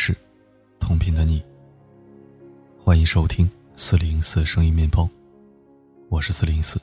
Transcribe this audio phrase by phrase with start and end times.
[0.00, 0.16] 是，
[0.78, 1.44] 同频的你。
[2.78, 5.10] 欢迎收听四零四声音面包，
[6.08, 6.80] 我是四零四。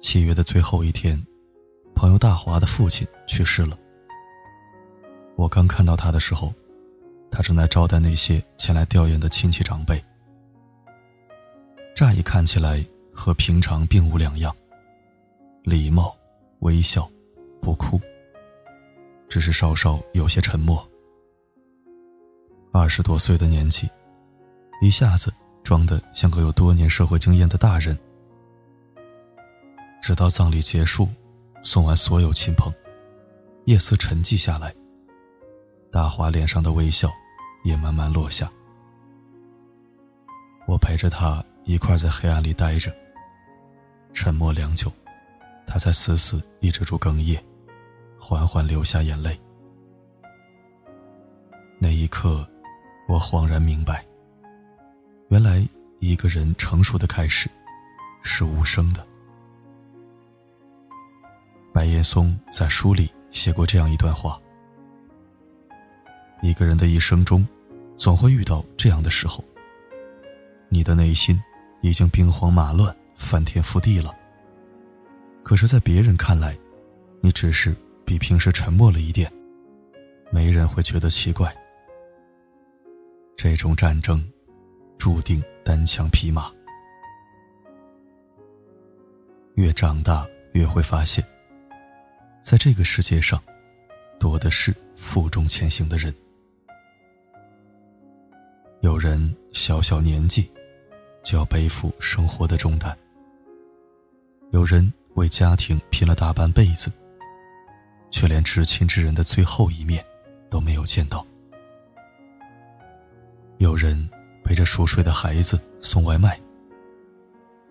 [0.00, 1.16] 七月的最后一天，
[1.94, 3.78] 朋友大华的父亲去世了。
[5.36, 6.52] 我刚看到他的时候，
[7.30, 10.04] 他正在招待那些前来吊唁的亲戚长辈。
[11.94, 14.52] 乍一看起来和平常并无两样，
[15.62, 16.12] 礼貌、
[16.58, 17.08] 微笑、
[17.60, 18.00] 不哭。
[19.32, 20.86] 只是稍稍有些沉默。
[22.70, 23.88] 二十多岁的年纪，
[24.82, 25.32] 一下子
[25.62, 27.98] 装得像个有多年社会经验的大人。
[30.02, 31.08] 直到葬礼结束，
[31.62, 32.70] 送完所有亲朋，
[33.64, 34.74] 夜色沉寂下来，
[35.90, 37.10] 大华脸上的微笑
[37.64, 38.52] 也慢慢落下。
[40.66, 42.94] 我陪着他一块在黑暗里待着，
[44.12, 44.92] 沉默良久，
[45.66, 47.42] 他才死死抑制住哽咽。
[48.24, 49.36] 缓缓流下眼泪。
[51.80, 52.48] 那一刻，
[53.08, 54.06] 我恍然明白，
[55.28, 55.66] 原来
[55.98, 57.50] 一个人成熟的开始，
[58.22, 59.04] 是无声的。
[61.74, 64.40] 白岩松在书里写过这样一段话：
[66.42, 67.44] 一个人的一生中，
[67.96, 69.42] 总会遇到这样的时候，
[70.68, 71.42] 你的内心
[71.80, 74.14] 已经兵荒马乱、翻天覆地了，
[75.42, 76.56] 可是，在别人看来，
[77.20, 77.74] 你只是……
[78.12, 79.32] 比平时沉默了一点，
[80.30, 81.50] 没人会觉得奇怪。
[83.38, 84.22] 这种战争，
[84.98, 86.52] 注定单枪匹马。
[89.54, 91.26] 越长大，越会发现，
[92.42, 93.42] 在这个世界上，
[94.20, 96.14] 多的是负重前行的人。
[98.82, 100.52] 有人小小年纪，
[101.24, 102.94] 就要背负生活的重担；
[104.50, 106.92] 有人为家庭拼了大半辈子。
[108.12, 110.04] 却连至亲之人的最后一面
[110.48, 111.26] 都没有见到。
[113.58, 114.08] 有人
[114.44, 116.40] 背着熟睡的孩子送外卖，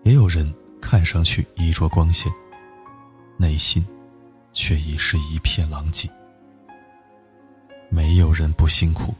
[0.02, 2.30] 也有人看上去衣着光鲜，
[3.38, 3.86] 内心
[4.52, 6.10] 却已是一片狼藉。
[7.88, 9.14] 没有人不辛苦，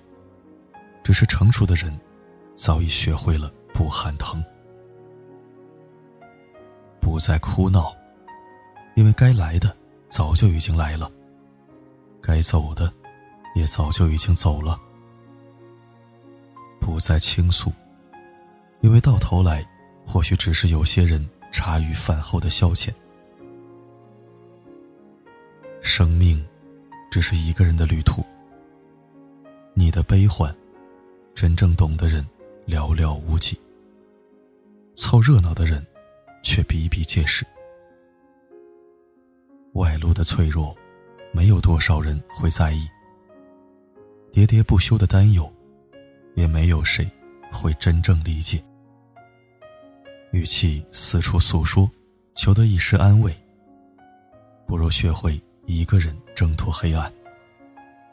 [1.03, 1.99] 只是成熟的人
[2.54, 4.43] 早已学会了不喊疼，
[7.00, 7.94] 不再哭闹，
[8.97, 9.77] 因为该来的。
[10.12, 11.11] 早就已经来了，
[12.21, 12.93] 该走的
[13.55, 14.78] 也早就已经走了，
[16.78, 17.73] 不再倾诉，
[18.83, 19.67] 因为到头来，
[20.06, 22.93] 或许只是有些人茶余饭后的消遣。
[25.81, 26.47] 生命
[27.11, 28.22] 只是一个人的旅途，
[29.72, 30.55] 你的悲欢，
[31.34, 32.22] 真正懂的人
[32.67, 33.59] 寥寥无几，
[34.95, 35.83] 凑热闹的人
[36.43, 37.47] 却比比皆是。
[39.72, 40.77] 外露的脆弱，
[41.33, 42.87] 没有多少人会在意；
[44.33, 45.50] 喋喋不休的担忧，
[46.34, 47.10] 也没有谁
[47.50, 48.62] 会真正理解。
[50.33, 51.91] 与其四处诉说，
[52.34, 53.34] 求得一时安慰，
[54.66, 57.10] 不如学会一个人挣脱黑暗，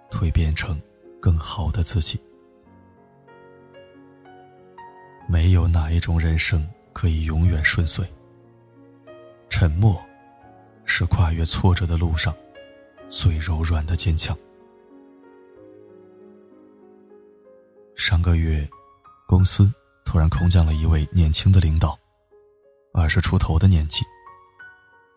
[0.09, 0.81] 蜕变成
[1.21, 2.17] 更好的自己。
[5.27, 8.07] 没有哪一种人生可以永远顺遂。
[9.49, 10.01] 沉默。
[10.89, 12.35] 是跨越挫折的路上
[13.07, 14.35] 最柔软的坚强。
[17.95, 18.67] 上个月，
[19.27, 19.71] 公司
[20.03, 21.97] 突然空降了一位年轻的领导，
[22.91, 24.03] 二十出头的年纪，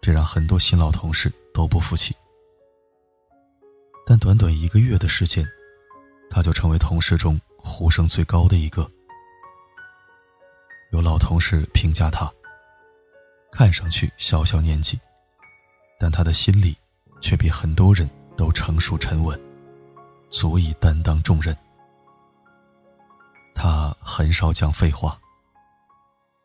[0.03, 2.15] 这让很多新老同事都不服气。
[4.05, 5.45] 但短短一个月的时间，
[6.31, 8.89] 他就成为同事中呼声最高的一个。
[10.93, 12.31] 有老同事评价他，
[13.51, 15.01] 看上去小小年纪。
[16.03, 16.77] 但他的心里，
[17.21, 19.41] 却比很多人都成熟沉稳，
[20.31, 21.57] 足以担当重任。
[23.55, 25.17] 他很少讲废话。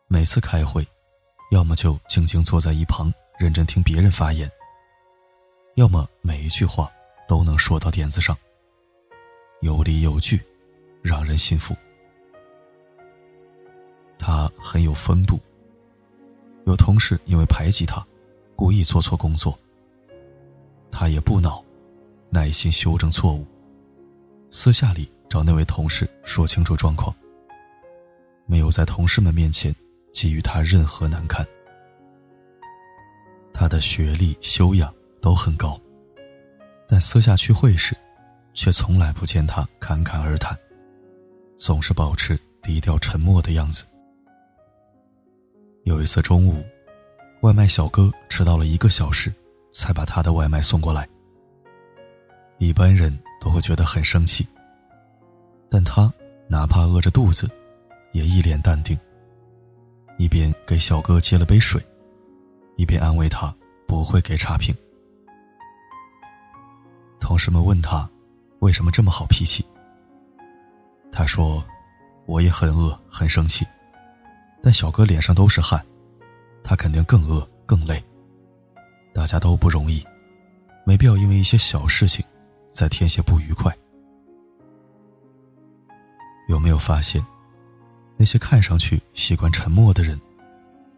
[0.07, 0.87] 每次开会，
[1.49, 4.47] 要么就静静坐在一旁认真听别人发言，
[5.73, 6.87] 要么每一句话
[7.27, 8.37] 都能说到点子上，
[9.61, 10.39] 有理有据，
[11.01, 11.75] 让人信服。
[14.19, 15.39] 他很有风度。
[16.67, 18.05] 有同事因为排挤他。
[18.57, 19.57] 故意做错工作，
[20.91, 21.63] 他也不恼，
[22.31, 23.45] 耐心修正错误，
[24.49, 27.15] 私下里找那位同事说清楚状况，
[28.47, 29.73] 没有在同事们面前
[30.11, 31.45] 给予他任何难堪。
[33.53, 35.79] 他的学历修养都很高，
[36.87, 37.95] 但私下聚会时，
[38.55, 40.57] 却从来不见他侃侃而谈，
[41.57, 43.85] 总是保持低调沉默的样子。
[45.83, 46.65] 有一次中午。
[47.41, 49.31] 外卖小哥迟到了一个小时，
[49.73, 51.07] 才把他的外卖送过来。
[52.57, 54.47] 一般人都会觉得很生气。
[55.69, 56.11] 但他
[56.47, 57.49] 哪怕饿着肚子，
[58.13, 58.97] 也一脸淡定，
[60.17, 61.79] 一边给小哥接了杯水，
[62.77, 63.53] 一边安慰他
[63.85, 64.73] 不会给差评。
[67.19, 68.09] 同事们问他
[68.59, 69.65] 为什么这么好脾气，
[71.11, 71.63] 他说
[72.25, 73.67] ：“我也很饿，很生气，
[74.63, 75.85] 但小哥脸上都是汗，
[76.67, 78.03] 他肯定更饿更累。
[79.13, 80.05] 大家都不容易，
[80.85, 82.23] 没必要因为一些小事情
[82.69, 83.73] 再添些不愉快。”
[86.49, 87.25] 有没有发现，
[88.17, 90.19] 那些看上去习惯沉默的人，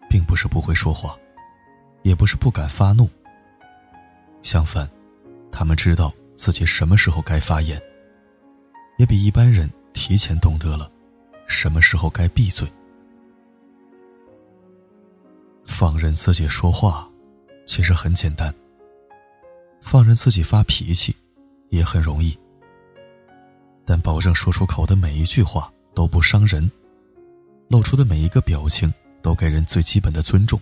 [0.10, 1.16] 并不是不会说话，
[2.01, 3.07] 也不是不敢发怒。
[4.42, 4.89] 相反，
[5.51, 7.80] 他们知道自己什么时候该发言，
[8.98, 10.92] 也比一般人提前懂得了
[11.48, 12.68] 什么时候该闭嘴。
[15.69, 17.07] 放任自己说话，
[17.66, 18.51] 其实很简单；
[19.80, 21.16] 放任自己发脾气，
[21.69, 22.38] 也很容易。
[23.86, 26.69] 但保证说出口的每一句话都不伤人，
[27.69, 30.60] 露出的每一个表情都给人最基本的尊重，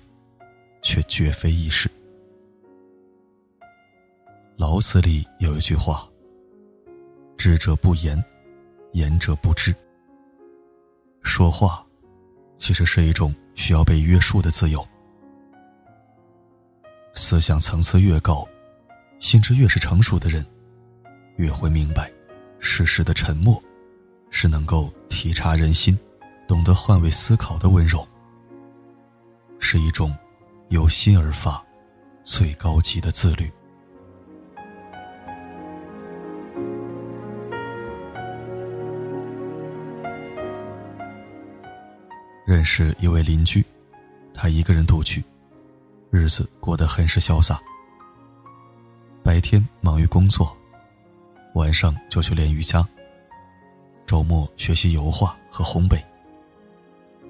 [0.83, 1.89] 却绝非易事。
[4.55, 6.07] 老子里有一句话
[7.37, 8.23] ：“知者不言，
[8.91, 9.73] 言者不知。”
[11.23, 11.83] 说话，
[12.57, 14.85] 其实是一种需要被约束的自由。
[17.17, 18.47] 思想层次越高，
[19.19, 20.45] 心智越是成熟的人，
[21.37, 22.11] 越会明白。
[22.59, 23.61] 适时的沉默，
[24.29, 25.97] 是能够体察人心、
[26.47, 28.07] 懂得换位思考的温柔，
[29.59, 30.15] 是一种
[30.69, 31.63] 由心而发、
[32.23, 33.51] 最高级的自律。
[42.45, 43.65] 认识一位邻居，
[44.33, 45.23] 他一个人独居，
[46.09, 47.59] 日子过得很是潇洒。
[49.23, 50.55] 白天忙于工作。
[51.53, 52.87] 晚上就去练瑜伽，
[54.05, 55.99] 周末学习油画和烘焙。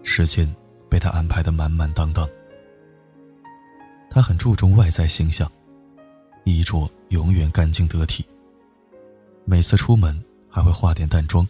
[0.03, 0.53] 时间
[0.89, 2.27] 被他安排的满满当当。
[4.09, 5.49] 他很注重外在形象，
[6.43, 8.25] 衣着永远干净得体。
[9.45, 11.47] 每次出门还会化点淡妆。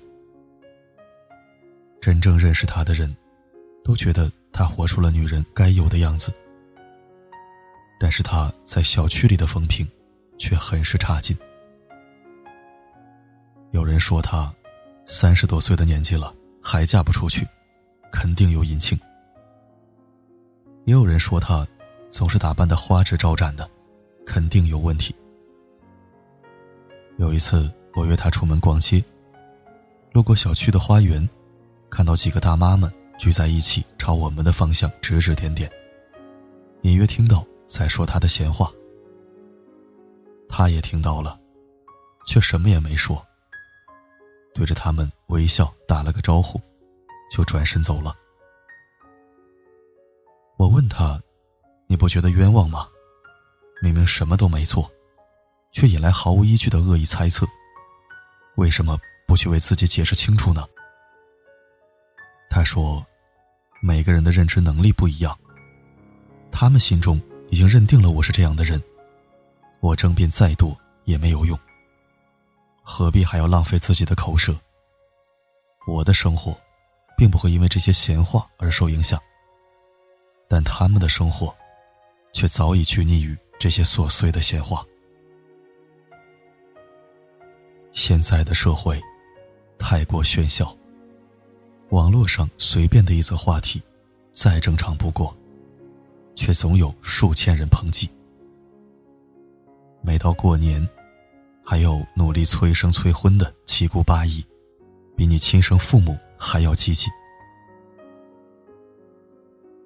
[2.00, 3.16] 真正认识他的人，
[3.84, 6.32] 都觉得他活出了女人该有的样子。
[8.00, 9.88] 但是他在小区里的风评，
[10.38, 11.38] 却很是差劲。
[13.72, 14.54] 有人说她
[15.06, 17.46] 三十多岁的年纪了还嫁不出去，
[18.12, 18.98] 肯定有隐情。
[20.86, 21.68] 也有人说她
[22.10, 23.70] 总是打扮的花枝招展的，
[24.26, 25.14] 肯定有问题。
[27.18, 29.04] 有一次我约她出门逛街，
[30.14, 31.28] 路过小区的花园，
[31.90, 35.70] 看到几个大妈们聚在一起朝我们的方向指指点点，
[36.84, 38.72] 隐约听到在说他的闲话。
[40.50, 41.40] 他也听到了，
[42.26, 43.22] 却什么也没说。
[44.56, 46.60] 对着他们微笑打了个招呼，
[47.30, 48.16] 就转身走了。
[50.58, 51.22] 我问他
[51.86, 52.88] ：“你不觉得冤枉吗？
[53.84, 54.90] 明明什么都没做，
[55.72, 57.46] 却引来毫无依据的恶意猜测，
[58.56, 58.98] 为什么
[59.28, 60.66] 不去为自己解释清楚呢？”
[62.50, 63.06] 他说
[63.84, 65.38] ：“每个人的认知能力不一样，
[66.52, 68.82] 他们心中已经认定了我是这样的人，
[69.80, 71.58] 我争辩再多也没有用。”
[72.82, 74.58] 何必还要浪费自己的口舌？
[75.86, 76.58] 我的生活，
[77.18, 79.22] 并不会因为这些闲话而受影响，
[80.48, 81.54] 但他们的生活，
[82.34, 84.86] 却早已拘泥于这些琐碎的闲话。
[87.92, 89.02] 现在的社会，
[89.78, 90.76] 太过喧嚣。
[91.90, 93.82] 网络上随便的一则话题，
[94.32, 95.37] 再正常不过，
[96.38, 98.10] 却总有数千人抨击。
[100.02, 100.88] 每到过年。
[101.70, 104.42] 还有努力催生催婚的七姑八姨，
[105.18, 107.10] 比你亲生父母还要积极。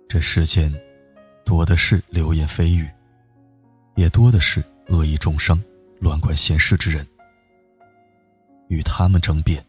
[0.08, 0.72] 这世间，
[1.44, 2.88] 多的是流言蜚语，
[3.96, 5.60] 也多的是恶意重伤、
[6.00, 7.04] 乱管闲事之人。
[8.68, 9.66] 与他们争辩，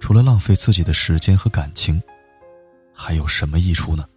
[0.00, 2.02] 除了浪费自己的时间和感情，
[2.94, 4.08] 还有什么益处呢？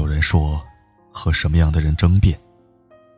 [0.00, 0.64] 有人说，
[1.12, 2.40] 和什么样的人争辩，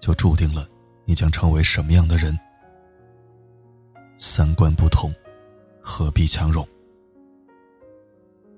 [0.00, 0.68] 就注定了。
[1.04, 2.36] 你将成为什么样的人？
[4.18, 5.14] 三观不同，
[5.80, 6.66] 何必强融？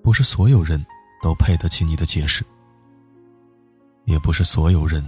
[0.03, 0.83] 不是所有人
[1.23, 2.43] 都配得起你的解释，
[4.07, 5.07] 也不是所有人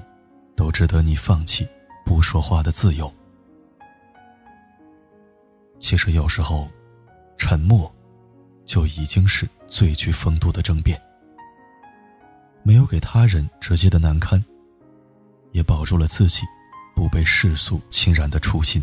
[0.54, 1.66] 都值得你放弃
[2.04, 3.11] 不说话的自由。
[5.78, 6.68] 其实有时候，
[7.38, 7.90] 沉默
[8.66, 11.00] 就已经是最具风度的争辩，
[12.66, 14.44] 没有给他人直接的难堪，
[15.52, 16.42] 也保住了自己。
[16.96, 18.82] 不被世俗侵染的初心。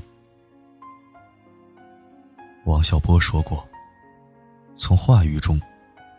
[2.65, 3.67] 王小波说过
[4.77, 5.59] ：“从话语中，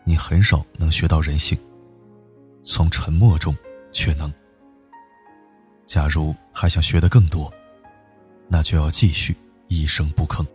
[0.03, 1.57] 你很少能学到人性；
[2.65, 3.55] 从沉默中，
[3.93, 4.31] 却能。
[5.87, 7.49] 假如还想学得更多，
[8.49, 9.33] 那就要继续
[9.69, 10.45] 一声不吭。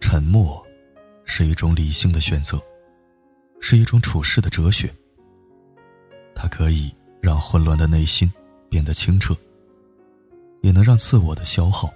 [0.00, 0.62] 沉默，
[1.24, 2.62] 是一种理性的选择，
[3.62, 4.94] 是一种处世的哲学。
[6.34, 8.30] 它可以让混乱的内心
[8.68, 9.34] 变得清澈，
[10.60, 11.88] 也能让自我的消耗。”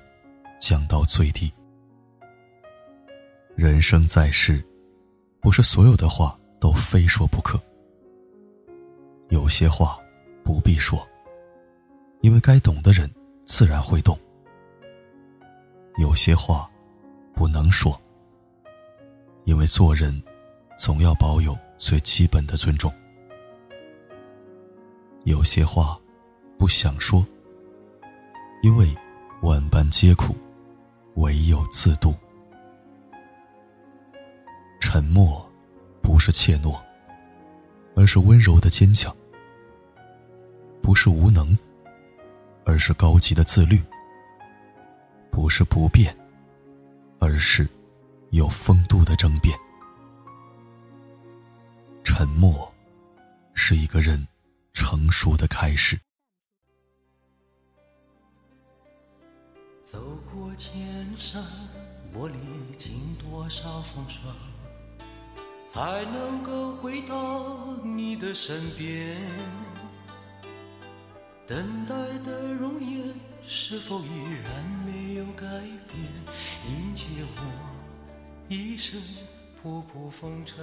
[0.58, 1.52] 降到最低。
[3.54, 4.64] 人生在世，
[5.38, 7.60] 不是所有的话都非说不可。
[9.28, 9.98] 有些话
[10.42, 11.06] 不必说，
[12.22, 13.08] 因为该懂的人
[13.44, 14.16] 自然会懂；
[15.98, 16.68] 有些话
[17.34, 18.00] 不能说，
[19.44, 20.20] 因为做人
[20.76, 22.90] 总要保有最基本的尊重；
[25.24, 25.98] 有些话
[26.58, 27.26] 不想说，
[28.62, 28.94] 因为
[29.42, 30.34] 万般皆苦。
[31.16, 32.14] 唯有自渡。
[34.78, 35.50] 沉默，
[36.02, 36.78] 不是怯懦，
[37.94, 39.10] 而是温柔的坚强；
[40.82, 41.58] 不是无能，
[42.66, 43.78] 而是高级的自律；
[45.30, 46.14] 不是不变，
[47.18, 47.66] 而是
[48.28, 49.58] 有风度的争辩。
[53.86, 54.26] 一个人
[54.72, 55.96] 成熟的开始。
[59.84, 59.96] 走
[60.28, 60.74] 过千
[61.16, 61.40] 山，
[62.12, 62.36] 我历
[62.76, 64.34] 经多少风霜，
[65.72, 69.22] 才能够回到你的身边？
[71.46, 73.14] 等待的容颜
[73.46, 74.08] 是否依
[74.42, 75.46] 然没有改
[75.86, 75.96] 变？
[76.68, 77.04] 迎接
[77.36, 79.00] 我一生
[79.62, 80.58] 仆仆风尘。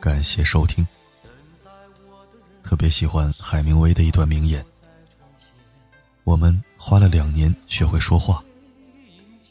[0.00, 0.90] 感谢收听，特
[2.82, 4.66] 别喜欢海明威的一段名言。
[6.24, 8.42] 我们花了两年学会说话，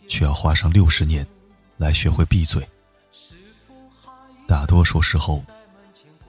[0.06, 1.26] 却要花上六十年
[1.78, 2.68] 来学会闭嘴。
[4.46, 5.42] 大多数时候，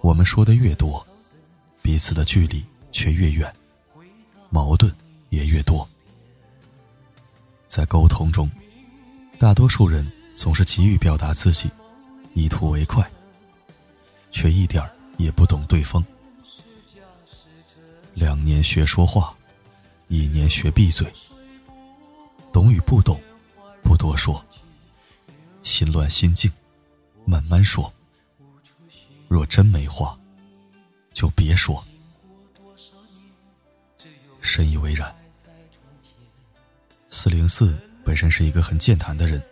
[0.01, 1.05] 我们说的越多，
[1.83, 3.53] 彼此的距离却越远，
[4.49, 4.95] 矛盾
[5.31, 5.85] 也越多。
[7.67, 8.49] 在沟通中，
[9.41, 11.69] 大多数人总是急于表达自己，
[12.35, 13.05] 以图为快，
[14.31, 16.01] 却一点也不懂对方。
[18.15, 19.35] 两年学说话。
[20.09, 21.11] 一年学闭嘴，
[22.53, 23.19] 懂与不懂，
[23.83, 24.45] 不多说。
[25.63, 26.53] 心乱心静，
[27.25, 27.91] 慢慢说。
[29.27, 30.19] 若真没话，
[31.15, 31.83] 就别说。
[34.43, 35.15] 深以为然。
[37.09, 39.43] 四零四本身是一个很健谈的人，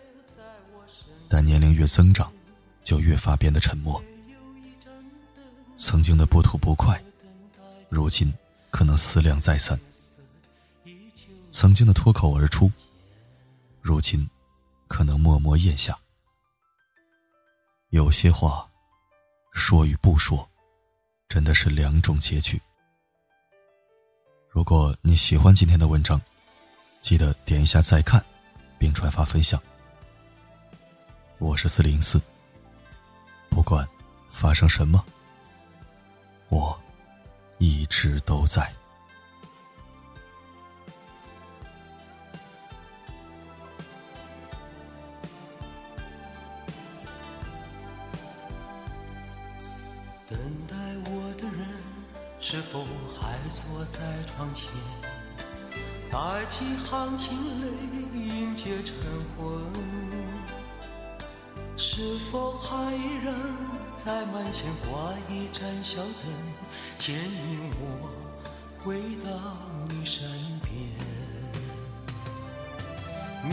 [1.27, 2.31] 但年龄越增长，
[2.85, 4.03] 就越发变得沉默。
[5.79, 7.03] 曾经的不吐不快，
[7.89, 8.31] 如今
[8.71, 9.79] 可能思量再三。
[11.51, 12.71] 曾经的脱口而出，
[13.81, 14.29] 如今
[14.89, 15.99] 可能默默咽下。
[17.91, 18.69] 有些话，
[19.53, 20.49] 说与不说，
[21.29, 22.61] 真的是两种结局。
[24.49, 26.21] 如果你喜欢今天的文章，
[27.03, 28.25] 记得点一下再看，
[28.79, 29.61] 并转发分享。
[31.39, 32.21] 我是四零四，
[33.49, 33.89] 不管
[34.29, 35.05] 发生什么，
[36.49, 36.81] 我
[37.61, 38.73] 一直都在。
[50.27, 50.75] 等待
[51.05, 51.67] 我的人，
[52.41, 52.87] 是否
[53.21, 54.71] 还坐在窗前？
[56.11, 57.67] 带几行清泪
[58.15, 58.97] 迎接晨
[59.37, 59.61] 昏？
[61.77, 63.35] 是否还依然
[64.03, 66.13] 在门前挂一盏小灯，
[66.99, 68.09] 牵引我
[68.83, 69.29] 回到
[69.91, 70.27] 你身
[70.63, 70.73] 边？
[73.45, 73.53] 明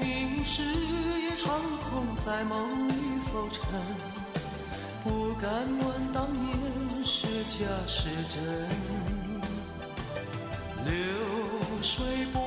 [0.00, 2.92] 明是一场空，在梦里
[3.26, 3.60] 浮沉。
[5.04, 6.56] 不敢问当年
[7.04, 8.40] 是假是真，
[10.86, 10.90] 流
[11.82, 12.38] 水不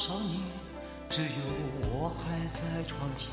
[0.00, 0.40] 少年，
[1.10, 1.28] 只有
[1.82, 3.28] 我还在窗前，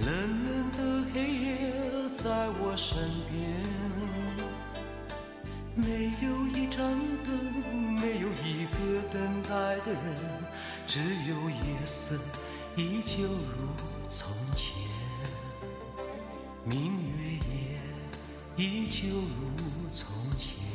[0.00, 0.08] 冷
[0.46, 1.48] 冷的黑夜
[2.14, 2.96] 在我身
[3.30, 3.36] 边。
[5.76, 6.78] 没有一盏
[7.26, 7.30] 灯，
[8.00, 10.16] 没有一个等待的人，
[10.86, 12.16] 只有夜色
[12.74, 13.68] 依旧如
[14.08, 14.72] 从前。
[16.64, 17.78] 明月夜，
[18.56, 20.08] 依旧如从
[20.38, 20.67] 前。